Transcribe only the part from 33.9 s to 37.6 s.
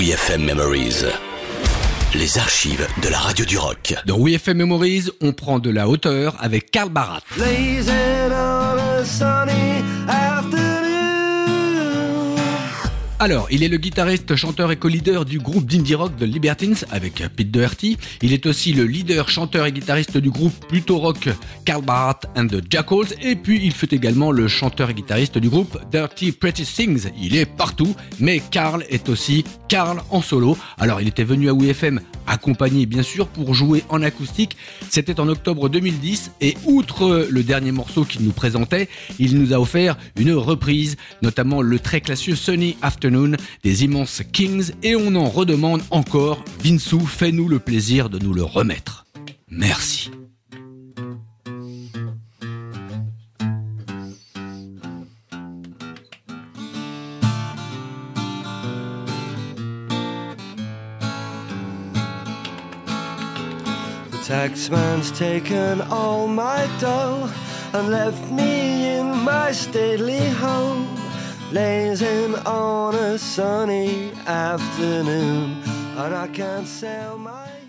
acoustique. C'était en octobre 2010 et outre le